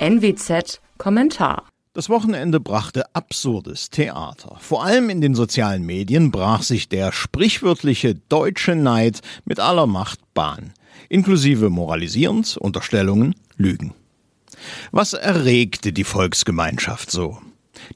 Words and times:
NWZ 0.00 0.80
Kommentar 0.96 1.64
das 1.94 2.08
Wochenende 2.08 2.60
brachte 2.60 3.12
absurdes 3.16 3.90
Theater. 3.90 4.56
Vor 4.60 4.84
allem 4.84 5.10
in 5.10 5.20
den 5.20 5.34
sozialen 5.34 5.84
Medien 5.84 6.30
brach 6.30 6.62
sich 6.62 6.88
der 6.88 7.10
sprichwörtliche 7.10 8.14
deutsche 8.14 8.76
Neid 8.76 9.20
mit 9.44 9.58
aller 9.58 9.88
Macht 9.88 10.20
Bahn, 10.32 10.72
inklusive 11.08 11.70
Moralisierens, 11.70 12.56
Unterstellungen, 12.56 13.34
Lügen. 13.56 13.94
Was 14.92 15.14
erregte 15.14 15.92
die 15.92 16.04
Volksgemeinschaft 16.04 17.10
so? 17.10 17.38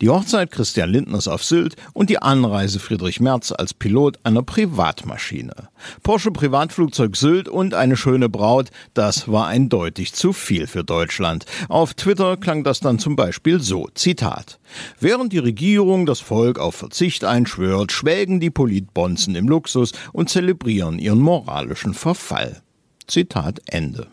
Die 0.01 0.09
Hochzeit 0.09 0.51
Christian 0.51 0.91
Lindners 0.91 1.29
auf 1.29 1.45
Sylt 1.45 1.77
und 1.93 2.11
die 2.11 2.21
Anreise 2.21 2.79
Friedrich 2.79 3.21
Merz 3.21 3.53
als 3.53 3.75
Pilot 3.75 4.19
einer 4.25 4.43
Privatmaschine. 4.43 5.69
Porsche 6.03 6.31
Privatflugzeug 6.31 7.17
Sylt 7.17 7.49
und 7.49 7.75
eine 7.75 7.97
schöne 7.97 8.29
Braut, 8.29 8.71
das 8.95 9.31
war 9.31 9.47
eindeutig 9.47 10.13
zu 10.15 10.33
viel 10.33 10.67
für 10.67 10.85
Deutschland. 10.85 11.45
Auf 11.69 11.95
Twitter 11.95 12.37
klang 12.37 12.65
das 12.65 12.81
dann 12.81 12.99
zum 12.99 13.17
Beispiel 13.17 13.61
so, 13.61 13.89
Zitat. 13.95 14.59
Während 15.01 15.33
die 15.33 15.39
Regierung 15.39 16.07
das 16.07 16.21
Volk 16.21 16.59
auf 16.59 16.75
Verzicht 16.75 17.25
einschwört, 17.25 17.93
schwelgen 17.93 18.41
die 18.41 18.51
Politbonzen 18.51 19.35
im 19.35 19.49
Luxus 19.49 19.93
und 20.13 20.31
zelebrieren 20.31 20.99
ihren 20.99 21.21
moralischen 21.21 21.95
Verfall. 21.95 22.63
Zitat 23.07 23.61
Ende. 23.67 24.07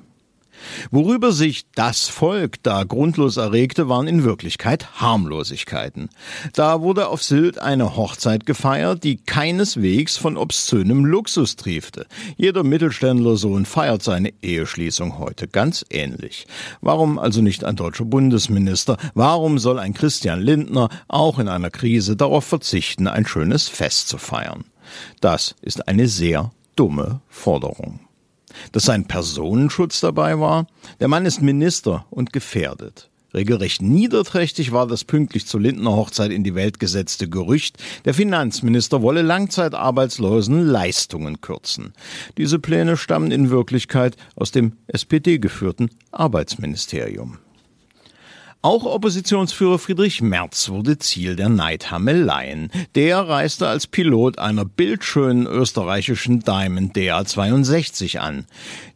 Worüber 0.91 1.31
sich 1.31 1.65
das 1.75 2.07
Volk 2.07 2.61
da 2.63 2.83
grundlos 2.83 3.37
erregte, 3.37 3.89
waren 3.89 4.07
in 4.07 4.23
Wirklichkeit 4.23 5.01
Harmlosigkeiten. 5.01 6.09
Da 6.53 6.81
wurde 6.81 7.07
auf 7.07 7.23
Sylt 7.23 7.59
eine 7.59 7.95
Hochzeit 7.95 8.45
gefeiert, 8.45 9.03
die 9.03 9.17
keineswegs 9.17 10.17
von 10.17 10.37
obszönem 10.37 11.05
Luxus 11.05 11.55
triefte. 11.55 12.05
Jeder 12.37 12.63
Mittelständlersohn 12.63 13.65
feiert 13.65 14.03
seine 14.03 14.33
Eheschließung 14.41 15.19
heute 15.19 15.47
ganz 15.47 15.85
ähnlich. 15.89 16.47
Warum 16.81 17.19
also 17.19 17.41
nicht 17.41 17.63
ein 17.63 17.75
deutscher 17.75 18.05
Bundesminister? 18.05 18.97
Warum 19.13 19.59
soll 19.59 19.79
ein 19.79 19.94
Christian 19.94 20.41
Lindner 20.41 20.89
auch 21.07 21.39
in 21.39 21.47
einer 21.47 21.69
Krise 21.69 22.16
darauf 22.16 22.45
verzichten, 22.45 23.07
ein 23.07 23.25
schönes 23.25 23.67
Fest 23.67 24.09
zu 24.09 24.17
feiern? 24.17 24.66
Das 25.21 25.55
ist 25.61 25.88
eine 25.88 26.07
sehr 26.07 26.51
dumme 26.75 27.21
Forderung 27.29 27.99
dass 28.72 28.83
sein 28.83 29.05
Personenschutz 29.05 30.00
dabei 30.02 30.39
war. 30.39 30.67
Der 31.00 31.08
Mann 31.08 31.25
ist 31.25 31.42
Minister 31.42 32.05
und 32.09 32.33
gefährdet. 32.33 33.09
Regelrecht 33.33 33.81
niederträchtig 33.81 34.72
war 34.72 34.88
das 34.88 35.03
pünktlich 35.03 35.45
zur 35.45 35.61
Lindner 35.61 35.91
Hochzeit 35.95 36.31
in 36.31 36.44
die 36.44 36.56
Welt 36.56 36.80
gesetzte 36.80 37.30
Gerücht, 37.30 37.78
der 38.06 38.16
Finanzminister 38.16 39.02
wolle 39.03 39.22
Langzeitarbeitslosen 39.22 40.66
Leistungen 40.66 41.39
kürzen. 41.39 41.94
Diese 42.38 42.58
Pläne 42.58 42.97
stammen 42.97 43.31
in 43.31 43.52
Wirklichkeit 43.52 44.16
aus 44.36 44.52
dem 44.52 44.73
SPD 44.88 45.38
geführten 45.38 45.89
Arbeitsministerium. 46.11 47.38
Auch 48.61 48.83
Oppositionsführer 48.83 49.79
Friedrich 49.79 50.21
Merz 50.21 50.67
wurde 50.67 50.97
Ziel 50.97 51.38
der 51.38 51.47
Neidhammeleien. 51.47 52.69
Der 52.93 53.19
reiste 53.19 53.69
als 53.69 53.88
Pilot 53.88 54.38
einer 54.38 54.66
bildschönen 54.66 55.47
österreichischen 55.47 56.41
Diamond 56.41 56.93
DA62 56.93 58.17
an. 58.17 58.45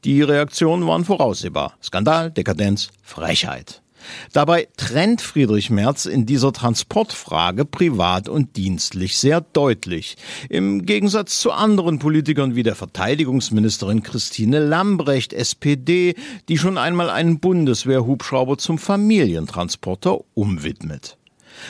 Die 0.03 0.22
Reaktionen 0.22 0.86
waren 0.86 1.05
voraussehbar. 1.05 1.78
Skandal, 1.81 2.30
Dekadenz, 2.30 2.89
Frechheit. 3.03 3.83
Dabei 4.32 4.68
trennt 4.78 5.22
Friedrich 5.22 5.70
Merz 5.70 6.06
in 6.06 6.26
dieser 6.26 6.54
Transportfrage 6.54 7.66
privat 7.66 8.30
und 8.30 8.58
dienstlich 8.58 9.18
sehr 9.18 9.42
deutlich. 9.42 10.18
Im 10.50 10.86
Gegensatz 10.86 11.40
zu 11.40 11.52
anderen 11.52 12.00
Politikern 12.00 12.56
wie 12.56 12.64
der 12.64 12.76
Verteidigungsministerin 12.76 14.04
Christine 14.04 14.60
Lambrecht, 14.60 15.34
SPD, 15.34 16.16
die 16.50 16.58
schon 16.58 16.78
einmal 16.78 17.10
einen 17.10 17.40
Bundeswehrhubschrauber 17.40 18.58
zum 18.58 18.78
Familientransporter 18.78 20.20
umwidmet. 20.34 21.17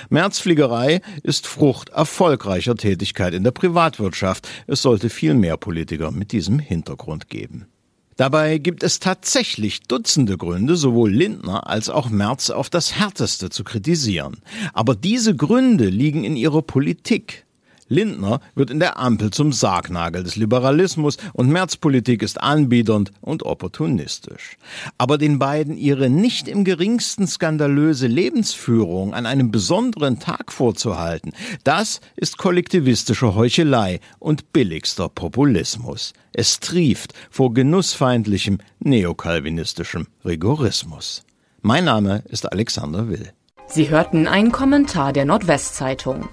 Märzfliegerei 0.10 1.02
ist 1.24 1.48
Frucht 1.48 1.90
erfolgreicher 1.90 2.76
Tätigkeit 2.76 3.34
in 3.34 3.44
der 3.44 3.52
Privatwirtschaft. 3.52 4.48
Es 4.68 4.82
sollte 4.82 5.10
viel 5.10 5.34
mehr 5.34 5.58
Politiker 5.58 6.12
mit 6.12 6.32
diesem 6.32 6.60
Hintergrund 6.60 7.30
geben. 7.30 7.68
Dabei 8.16 8.58
gibt 8.58 8.84
es 8.84 9.00
tatsächlich 9.00 9.82
Dutzende 9.84 10.38
Gründe, 10.38 10.76
sowohl 10.76 11.12
Lindner 11.12 11.68
als 11.68 11.90
auch 11.90 12.10
Merz 12.10 12.50
auf 12.50 12.70
das 12.70 12.96
Härteste 13.00 13.50
zu 13.50 13.64
kritisieren. 13.64 14.38
Aber 14.74 14.96
diese 14.96 15.36
Gründe 15.36 15.90
liegen 15.90 16.24
in 16.24 16.36
ihrer 16.36 16.62
Politik. 16.62 17.46
Lindner 17.88 18.40
wird 18.56 18.70
in 18.70 18.80
der 18.80 19.00
Ampel 19.00 19.32
zum 19.32 19.52
Sargnagel 19.52 20.24
des 20.24 20.36
Liberalismus 20.36 21.18
und 21.34 21.50
Märzpolitik 21.50 22.22
ist 22.24 22.42
anbiedernd 22.42 23.12
und 23.22 23.44
opportunistisch. 23.44 24.58
Aber 24.98 25.18
den 25.18 25.40
beiden 25.40 25.78
ihre 25.78 26.10
nicht 26.10 26.48
im 26.48 26.64
geringsten 26.64 27.28
skandalöse 27.28 28.08
Lebensführung 28.08 29.14
an 29.14 29.26
einem 29.26 29.52
besonderen 29.52 30.20
Tag 30.20 30.52
vorzuhalten, 30.52 31.34
das 31.64 32.02
ist 32.16 32.38
kollektivistische 32.38 33.36
Heuchelei 33.36 34.00
und 34.20 34.54
billigster 34.54 35.10
Populismus. 35.10 36.14
Es 36.34 36.60
trieft 36.60 37.14
vor 37.30 37.54
genussfeindlichem 37.54 38.60
neokalvinistischem 38.80 40.08
Rigorismus. 40.26 41.24
Mein 41.62 41.86
Name 41.86 42.24
ist 42.28 42.52
Alexander 42.52 43.08
Will. 43.08 43.32
Sie 43.68 43.90
hörten 43.90 44.28
einen 44.28 44.52
Kommentar 44.52 45.14
der 45.14 45.26
Nordwestzeitung. 45.26 46.28